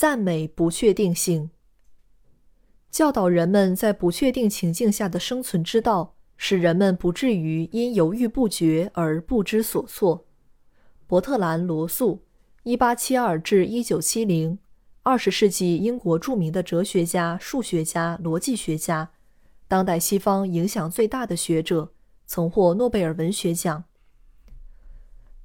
[0.00, 1.50] 赞美不确定性，
[2.88, 10.24] 教导人们在不确定情境下的生存之道，使人们不至于因犹豫不决而不知所措。
[11.08, 12.22] 伯特兰·罗素
[12.62, 14.58] （1872-1970），
[15.02, 19.10] 二十世纪英国著名的哲学家、数学家、逻辑学家，
[19.66, 21.90] 当代西方影响最大的学者，
[22.24, 23.82] 曾获诺贝尔文学奖。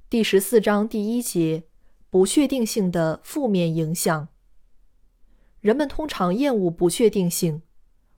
[0.08, 1.64] 第十四章第一节：
[2.08, 4.28] 不确定性的负面影响。
[5.64, 7.62] 人们通常厌恶不确定性。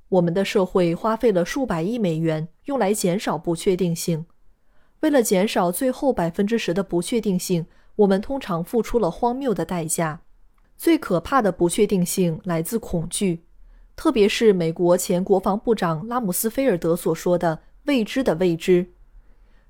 [0.09, 4.27] 我们的社会花费了数百亿美元用来减少不确定性。
[4.99, 10.23] 为了减少最后百分之十的不确定性，我们通常付出了荒谬的代价。
[10.77, 13.45] 最可怕的不确定性来自恐惧，
[13.95, 18.93] 特别是美国前国防部长拉姆斯菲尔德所说的“未知的未知”。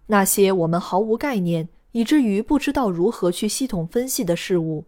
[0.09, 4.87] 那些我们毫无概念，以至于不知道如何去系统分析的事物。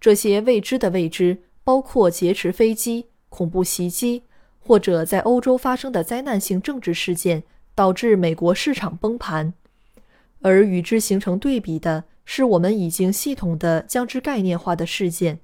[0.00, 1.42] 这些未知的未知。
[1.70, 4.24] 包括劫持飞机、恐怖袭击，
[4.58, 7.44] 或者在欧洲发生的灾难性政治事件，
[7.76, 9.54] 导致美国市场崩盘。
[10.40, 15.38] 而与之形成对比的是，我们已经系统的将之概念化的事件，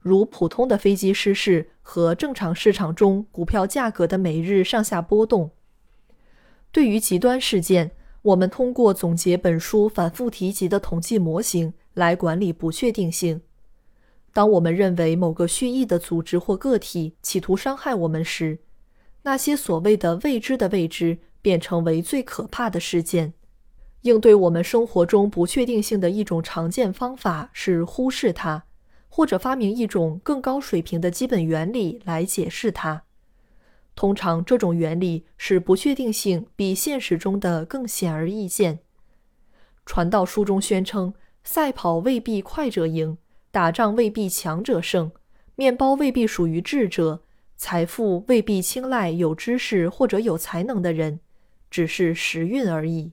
[0.00, 5.52] 如普通的飞机失事和正常市场中股票价格的每日上下波动。
[6.72, 13.42] 对于极端事件，我们通过总结本书反复提及的统计模型来管理不确定性。
[14.32, 18.58] 当我们认为某个蓄意的组织或个体企图伤害我们时，
[19.22, 23.34] 那些所谓的未知的未知便成为最可怕的事件。
[24.02, 28.64] 应对我们生活中不确定性的一种常见方法是忽视它，
[29.08, 33.02] 或者发明一种更高水平的基本原理来解释它。
[33.94, 38.78] 通常，这种原理使不确定性比现实中的更显而易见。
[39.84, 41.12] 传道书中宣称，
[41.44, 43.18] 赛跑未必快者赢。
[43.52, 45.10] 打仗未必强者胜，
[45.56, 47.22] 面包未必属于智者，
[47.56, 51.18] 财富未必青睐有知识或者有才能的人，
[51.68, 53.10] 只是时运而已。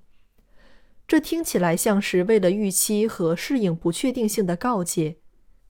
[1.08, 5.18] 这听起来像是为了预期和适应不确定性的告诫，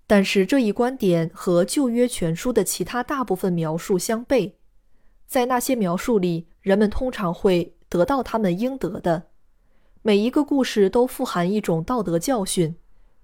[0.06, 4.52] 但是这一观点和旧约全书的其他大部分描述相悖。
[5.26, 9.28] 在那些描述里，人们通常会得到他们应得的。
[10.02, 12.76] 每一个故事都富含一种道德教训，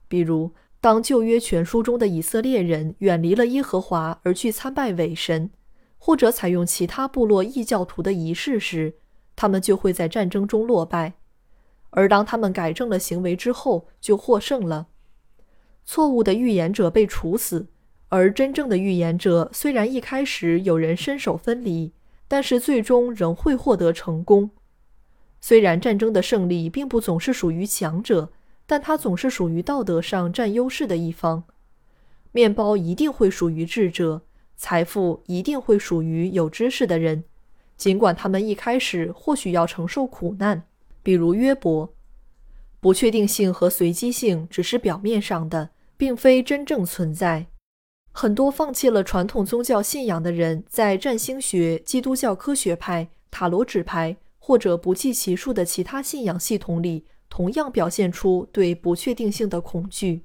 [0.08, 0.54] 比如。
[0.84, 5.50] 当旧约全书中的以色列人远离了耶和华而去参拜伪神，
[5.98, 8.96] 或者采用其他部落异教徒的仪式时，
[9.34, 11.14] 他们就会在战争中落败；
[11.92, 14.88] 而当他们改正了行为之后，就获胜了。
[15.86, 17.68] 错误的预言者被处死，
[18.10, 21.94] 而真正的预言者虽然一开始有人身首分离，
[22.28, 24.52] 但是最终仍会获得成功。
[25.40, 28.34] 虽然战争的胜利并不总是属于强者。
[28.66, 31.44] 但他总是属于道德上占优势的一方。
[32.32, 34.22] 面包一定会属于智者，
[34.56, 37.24] 财富一定会属于有知识的人，
[37.78, 40.64] 尽管他们一开始或许要承受苦难，
[41.04, 41.94] 比如约伯。
[42.80, 47.48] 不确定性和随机性只是表面上的，并非真正存在。
[48.12, 57.06] 很多放弃了传统宗教信仰的人，在占星学、基督教科学派、塔罗纸牌或者不计其数的其他信仰系统里。
[57.34, 60.22] 同样表现出对不确定性的恐惧。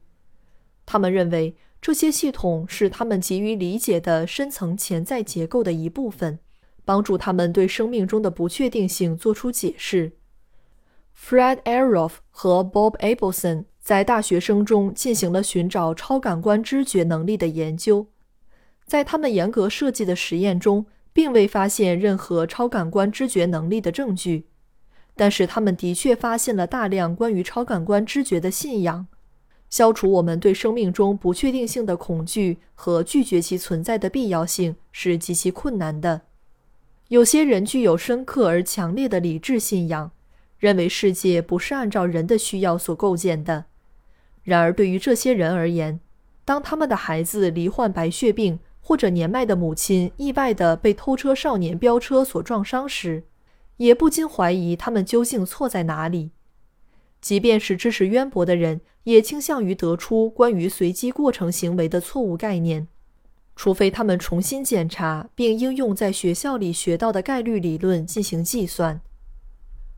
[0.85, 6.39] 他们认为这些系统是他们急于理解的深层潜在结构的一部分，
[6.85, 10.13] 帮助他们对生命中的不确定性做出解释。
[11.19, 18.09] Fred Aroff 和 Bob Abelson 在大学生中进行了寻找超感官知觉能力的研究，
[18.85, 20.85] 在他们严格设计的实验中，
[21.15, 24.49] 并未发现任何超感官知觉能力的证据。
[25.19, 29.09] 但是他们的确发现了大量关于超感官知觉的信仰。
[29.69, 36.21] 消除我们对生命中不确定性的恐惧和拒绝其存在的必要性是极其困难的。
[37.09, 40.13] 有些人具有深刻而强烈的理智信仰，
[40.59, 43.65] 认为世界不是按照人的需要所构建的。
[44.45, 45.99] 然而，对于这些人而言，
[46.45, 53.25] 当他们的孩子罹患白血病，或者年迈的母亲意外地被偷车少年飙车所撞伤时，
[53.79, 56.31] 也不禁怀疑他们究竟错在哪里。
[57.21, 62.87] 即便是知识渊博的人，也倾向于得出关于随机过程行为的错误概念，
[63.57, 69.01] 除非他们重新检查并应用在学校里学到的概率理论进行计算。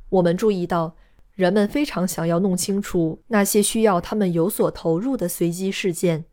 [0.09, 0.97] 我们注意到，
[1.35, 6.25] 人们非常想要弄清楚那些需要他们有所投入的随机事件，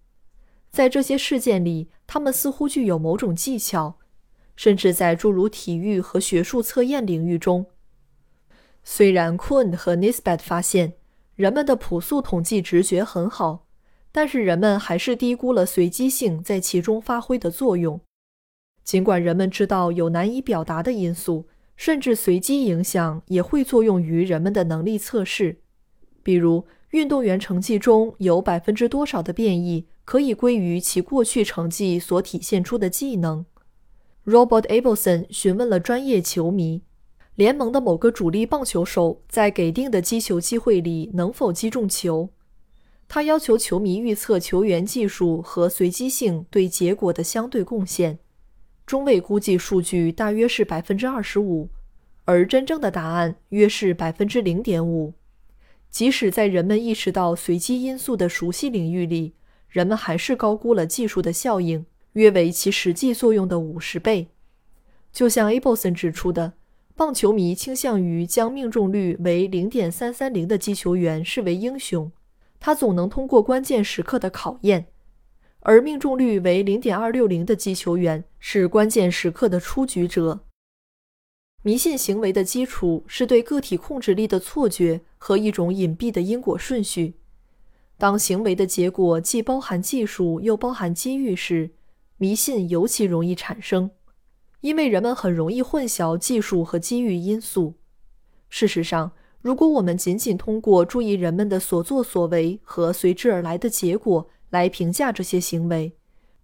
[0.72, 3.98] 在这些事件里，他们似乎具有某种技巧，
[4.58, 7.68] 甚至在诸如体育和学术测验领域中。
[8.84, 10.96] 虽然 Kuhn 和 Nisbet 发现
[11.36, 13.68] 人们的朴素统计直觉很好，
[14.12, 18.02] 但是人们还是低估了随机性在其中发挥的作用。
[18.84, 25.60] 尽管人们知道有难以表达的因素，甚至随机影响也会作用于人们的能力测试，
[26.24, 33.46] 比如运动员成绩中有百分之多少的变异可以归于其过去成绩所体现出的技能。
[34.28, 36.82] Robert Abelson 询问了专业球迷。
[37.36, 42.28] 联盟的某个主力棒球手在给定的击球机会里能否击中球？
[43.08, 48.20] 他要求球迷预测球员技术和随机性对结果的相对贡献。
[48.86, 51.70] 中位估计数据大约是百分之二十五，
[52.26, 55.14] 而真正的答案约是百分之零点五。
[55.90, 59.36] 即使在人们意识到随机因素的熟悉领域里，
[59.70, 64.30] 人们还是高估了技术的效应，约为其实际作用的五十倍。
[65.12, 66.54] 就像 Abelson 指出的。
[66.96, 72.12] 棒球迷倾向于将命中率为零点三三零的击球员视为英雄，
[72.60, 74.86] 他总能通过关键时刻的考验；
[75.60, 80.40] 而命中率为零点二六零的击球员是关键时刻的出局者。
[81.62, 87.14] 迷信行为的基础是对个体控制力的错觉和一种隐蔽的因果顺序。
[88.00, 91.70] 当行为的结果既包含技术又包含机遇时，
[92.18, 93.92] 迷信尤其容易产生。
[94.62, 97.76] 因为人们很容易混淆技术和机遇因素。
[98.50, 99.12] 事实上，
[99.42, 105.94] 如果我们仅仅通过注意人们的所作所为和随之而来的结果来评价这些行为，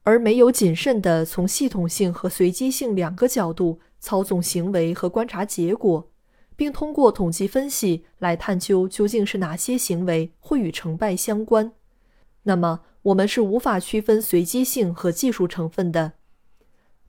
[0.04, 6.12] 而没有谨慎地从系统性和随机性两个角度操纵行为和观察结果，
[6.56, 11.72] 并通过统计分析来探究究竟是哪些行为会与成败相关，
[12.44, 16.14] 那么我们是无法区分随机性和技术成分的。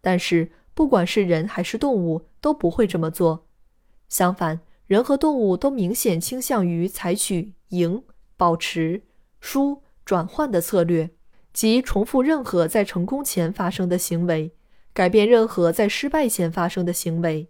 [0.00, 3.46] 但是，不管是人还是动物都不会这么做。
[4.08, 8.02] 相反，人和动物都明显倾向于采取赢、
[8.36, 9.02] 保持、
[9.40, 11.10] 输、转换的策略，
[11.52, 14.52] 即重复任何在成功前发生的行为，
[14.92, 17.48] 改变任何在失败前发生的行为。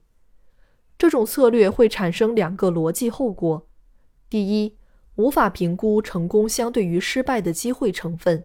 [0.96, 3.66] 这种策略会产生两个逻辑后果：
[4.31, 4.76] 第一，
[5.16, 8.43] 无法评估成功相对于失败的机会成分；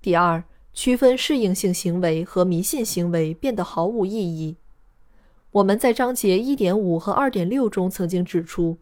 [0.00, 0.44] 第二。
[0.74, 4.58] 区分适应性行为和迷信行为变得毫无意义。
[5.50, 8.78] 我们在章节一点五和二点六中曾经指出，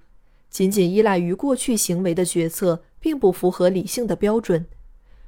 [0.51, 4.67] 仅仅依赖于过去行为的决策并不符合理性的标准，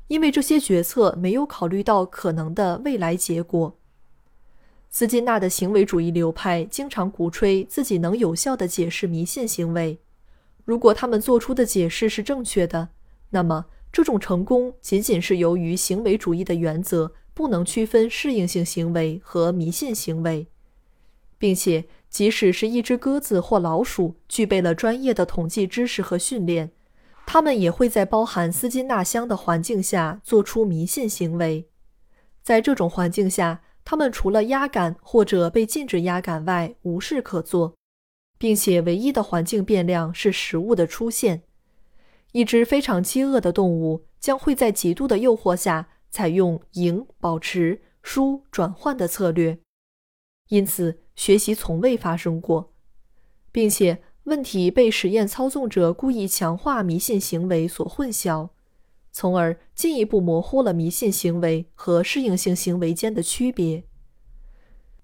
[0.08, 3.78] 因为这些决策没有考虑到可能的未来结果。
[4.90, 9.98] 斯金纳的行为主义流派经常鼓吹自己能有效地解释迷信行为。
[10.68, 12.90] 如果他们做出的解释是正确的，
[13.30, 13.64] 那么。
[13.90, 20.46] 这种成功仅仅是由于行为主义的原则不能区分适应性行为和迷信行为，
[21.38, 26.70] 并且即使是一只鸽子或老鼠具备了专业的统计知识和训练，
[27.24, 31.66] 它们也会在包含斯金纳箱的环境下做出迷信行为。
[32.42, 37.77] 在这种环境下，它们除了压杆或者被禁止压杆外无事可做，
[38.38, 41.42] 并且唯一的环境变量是食物的出现。
[42.32, 49.58] 一只非常饥饿的动物将会在极度的诱惑下采用赢、保持、输、转换的策略，
[50.48, 52.72] 因此学习从未发生过，
[53.50, 58.50] 并且问题被实验操纵者故意强化迷信行为所混淆，
[59.10, 63.84] 从而进一步模糊了迷信行为和适应性行为间的区别。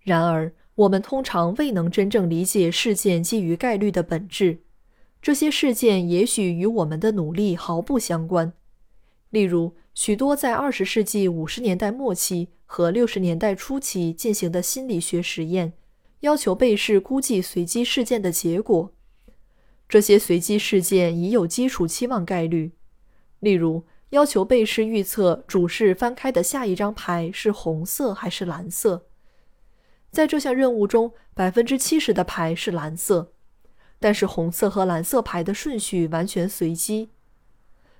[0.02, 4.58] 然而，我们通常未能真正理解事件基于概率的本质。
[5.22, 8.52] 这些事件也许与我们的努力毫不相关。
[9.30, 15.72] 例如，许多在二十世纪五十年代末期和六十年代初期进行的心理学实验，
[16.20, 18.92] 要求被试估计随机事件的结果。
[19.88, 22.72] 这些随机事件已有基础期望概率。
[23.40, 29.06] 例如，要求被试预测主事翻开的下一张牌是红色还是蓝色。
[30.14, 33.32] 在这项任务中，百分之七十的牌是蓝色。
[33.98, 37.10] 但是红色和蓝色牌的顺序完全随机。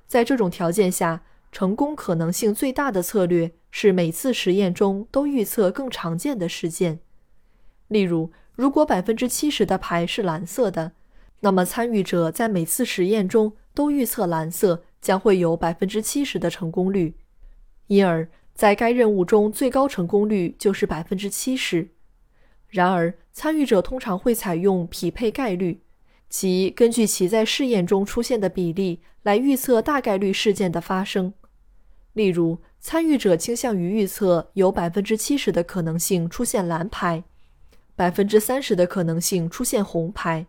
[0.06, 7.00] 在这种条件下，成功可能性最大的策略是每次实验中都预测更常见的事件。
[7.88, 10.92] 例如，如果百分之七十的牌是蓝色的，
[11.40, 17.16] 那么参与者在每次实验中都预测蓝色将会有百分之七十的成功率，
[17.88, 21.88] 因而在该任务中最高成功率就是百分之七十。
[22.74, 25.80] 然而，参与者通常会采用匹配概率，
[26.28, 31.32] 即根据其在试验中出现的比例来预测大概率事件的发生。
[32.14, 37.22] 例如，参与者倾向于预测有百分之七十的可能性出现蓝牌，
[37.94, 40.46] 百分之三十的可能性出现红牌。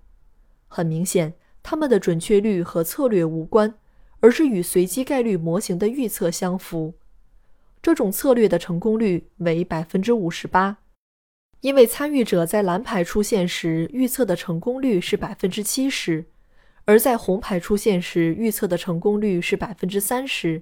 [0.68, 3.76] 很明显，他们的准确率和策略无关，
[4.22, 6.96] 而是与随机概率模型的预测相符。
[7.84, 10.78] 这种策略的成功率为百分之五十八。
[11.66, 16.26] 因为参与者在蓝牌出现时预测的成功率是百分之七十，
[16.84, 20.62] 而在红牌出现时预测的成功率是百分之三十，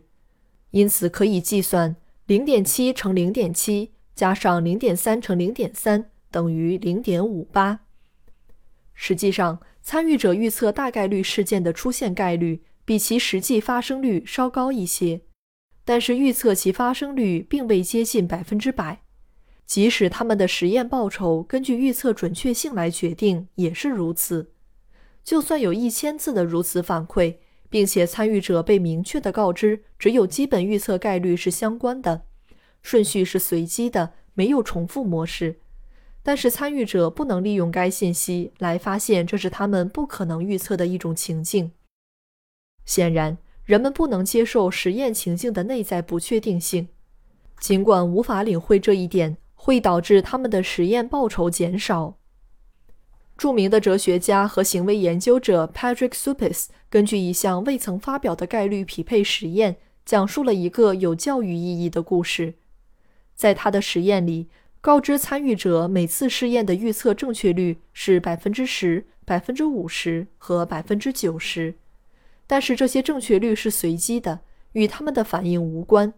[0.71, 7.81] 因此可以计算零点七乘零点七加上零点三乘零点三等于零点五八。
[8.93, 15.19] 实际上，参与者预测大概率事件的出现概率比其实际发生率稍高一些，
[15.83, 19.01] 但是预测其发生率并未接近百分之百。
[19.65, 24.51] 即使他们的实验报酬根据预测准确性来决定，也是如此。
[25.23, 27.37] 就算有一千次的如此反馈，
[27.69, 32.23] 并且参与者被明确的告知只有基本预测概率是相关的，
[32.81, 35.59] 顺序是随机的，没有重复模式，
[36.21, 41.71] 但是参与者不能利用该信息来发现这是他们不可能预测的一种情境。
[42.85, 46.89] 显然，人们不能接受实验情境的内在不确定性，
[47.59, 49.37] 尽管无法领会这一点。
[49.63, 52.17] 会导致他们的实验报酬减少。
[53.37, 62.55] 著名的哲学家和行为研究者 Patrick Suppes 根据一项未曾发表的概率匹配实验，讲述了一个有教育意义的故事。
[63.35, 64.49] 在他的实验里，
[64.81, 71.75] 告知参与者每次试验的预测正确率是百分之十、百分之五十和百分之九十，
[72.45, 74.41] 但是这些正确率是随机的，
[74.73, 76.13] 与他们的反应无关。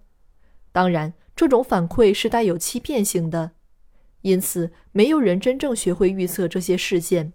[0.71, 1.13] 当然。
[1.35, 3.51] 这种反馈是带有欺骗性的，
[4.21, 7.33] 因此没有人真正学会预测这些事件。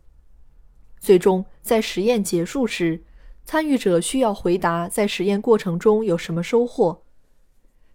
[0.99, 3.03] 最终，在实验结束时，
[3.45, 7.03] 参与者需要回答在实验过程中有什么收获。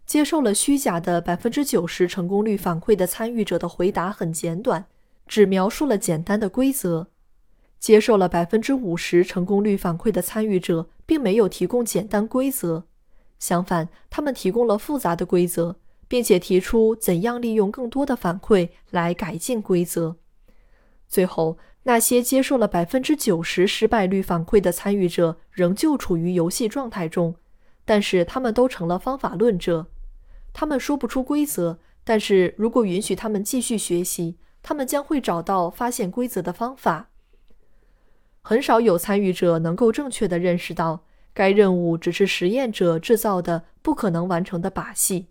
[0.06, 4.86] 接受了虚假的百分之九十成功率反馈的参与者的回答很简短，
[5.28, 7.08] 只描述了简单的规则；
[7.80, 12.86] 接受了百分之五十成功率反馈的参与者并没有提供简单规则，
[13.40, 15.78] 相反，他们提供了复杂的规则。
[16.08, 20.18] 并且提出怎样利用更多的反馈来改进规则。
[21.08, 27.36] 最后，那些接受了百分之九十失败率反馈的参与者仍旧处于游戏状态中，
[27.86, 29.88] 但是他们都成了方法论者。
[30.52, 37.10] 他们说不出规则，但是如果允许他们继续学习，他们将会找到发现规则的方法。
[38.42, 45.28] 很少有参与者能够正确地认识到，该任务只是实验者制造的不可能完成的把戏。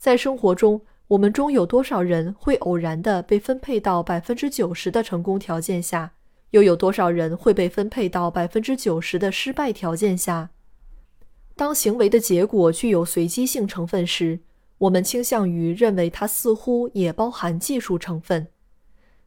[0.00, 6.12] 在生活中，我们中有多少人会偶然地被分配到百分之九十的成功条件下？
[6.52, 10.48] 又有多少人会被分配到百分之九十的失败条件下？
[11.54, 14.40] 当行为的结果具有随机性成分时，
[14.78, 18.46] 我们倾向于认为它似乎也包含技术成分。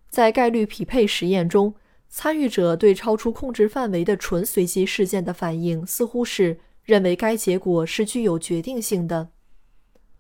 [0.09, 1.75] 在概率匹配实验中，
[2.09, 9.29] 参与者对超出控制范围的纯随机事件的反应，似乎是认为该结果是具有决定性的。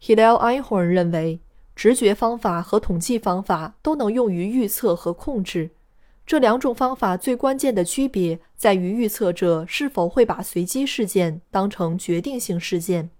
[0.05, 1.39] Hillel Einhorn 认为，
[1.77, 5.69] 直觉方法和统计方法都能用于预测和控制。
[6.25, 13.11] 这两种方法最关键的区别在于预测者是否会把随机事件当成决定性事件。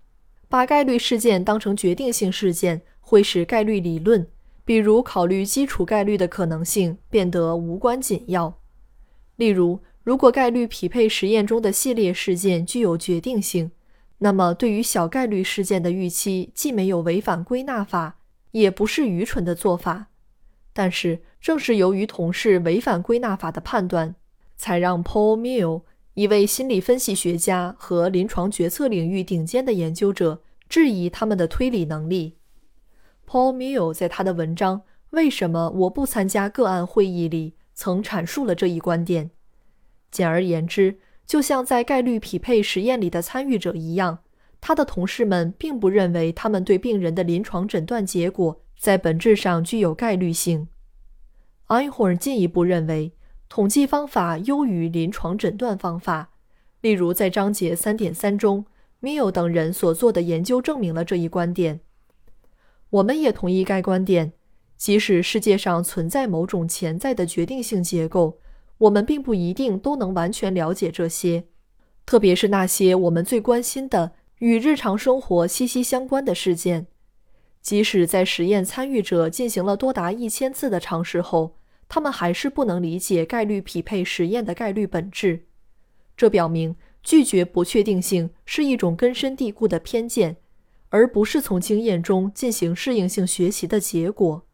[0.50, 4.28] 把概率事件当成决定性事件，会使概率理论，
[4.66, 8.60] 比如考虑基础概率的可能性，变得无关紧要。
[9.38, 13.72] 例如，如果概率匹配实验中的系列事件具有决定性。
[14.24, 18.20] 那么，对于小概率事件的预期，既没有违反归纳法，
[18.52, 20.08] 也不是愚蠢的做法。
[20.72, 24.16] 但是，正是由于同事违反归纳法的判断，
[24.56, 25.82] 才让 Paul Mill
[26.14, 32.38] 一位心理分析学家和临床决策领域顶尖的研究者质疑他们的推理能力。
[33.28, 39.32] Paul Mill 在他的文章《为什么我不参加个案会议》里曾阐述了这一观点。
[40.10, 41.00] 简而言之。
[41.26, 44.20] 就像在概率匹配实验里的参与者一样，
[44.62, 50.68] 他的同事们并不认为他们对病人的临床诊断结果在本质上具有概率性。
[51.68, 53.14] Einhorn 进一步认为，
[53.50, 56.32] 统计方法优于临床诊断方法。
[56.82, 58.66] 例如，在章节三点三中
[59.02, 61.80] ，Mill 等人所做的研究证明了这一观点。
[62.90, 64.34] 我们也同意该观点，
[64.76, 68.40] 即使世界上存在某种潜在的决定性结构。
[68.84, 71.46] 我们并不一定都能完全了解这些，
[72.06, 76.88] 特别是那些我们最关心的、与日常生活息息相关的事件。
[77.62, 81.56] 即使在实验参与者进行了多达一千次的尝试后，
[81.88, 85.46] 他们还是不能理解概率匹配实验的概率本质。
[86.18, 90.36] 这表明，拒绝不确定性是一种根深蒂固的偏见，
[90.90, 94.46] 而不是从经验中进行适应性学习的结果。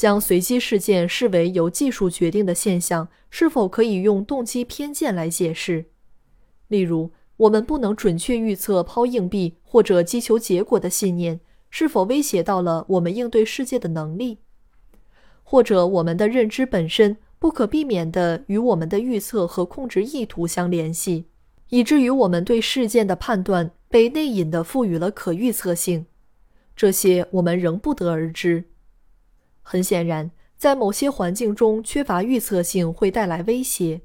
[0.00, 5.90] 将随机事件视为由技术决定的现象，是否可以用动机偏见来解释？
[6.68, 14.38] 例如，我们不能准确预测抛硬币或者击球结果的信念，是否威胁到了我们应对世界的能力？
[15.42, 21.26] 或者，我们的认知本身不可避免地与我们的预测和控制意图相联系，
[21.68, 26.06] 以至于我们对事件的判断被内隐地赋予了可预测性？
[26.74, 28.64] 这些我们仍不得而知。
[29.70, 34.00] 很显然，在某些环境中缺乏预测性会带来威胁。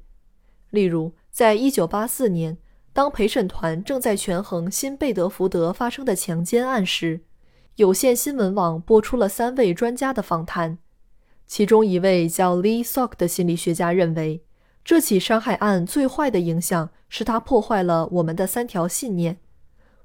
[0.70, 2.56] 例如，在一九八四年，
[2.92, 7.22] 当陪审团正在权衡新贝德福德发生的强奸案时，
[7.74, 10.78] 有线新闻网播出了三位专家的访谈。
[11.48, 14.44] 其中一位叫 Lee Sock 的心理学家认为，
[14.84, 19.38] 这起伤害案最坏的影响是它破坏了我们的三条信念：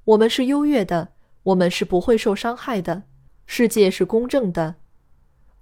[0.06, 1.12] 我们是优越的，
[1.44, 3.04] 我们是不会受伤害的，
[3.46, 4.81] 世界是公正的。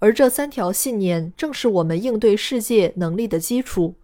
[0.01, 3.97] 而这三条信念正是我们应对世界能力的基础，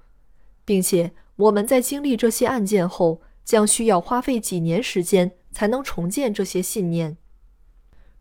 [0.65, 7.17] 并且我们在经历这些案件后，将需要花费几年时间才能重建这些信念。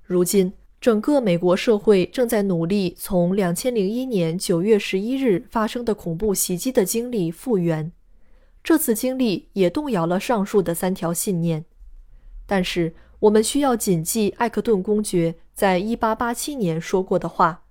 [0.02, 7.92] 如今，整个美国社会正在努力从两千零一年九月十一日发生的恐怖袭击的经历复原。
[8.64, 11.66] 这次经历也动摇了上述的三条信念，
[12.46, 17.64] 但是我们需要谨记艾克顿公爵在一八八七年说过的话。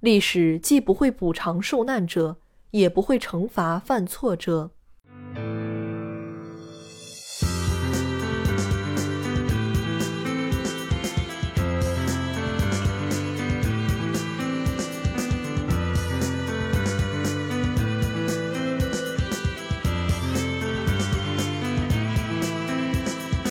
[0.00, 2.38] 历史既不会补偿受难者，
[2.70, 4.70] 也不会惩罚犯错者。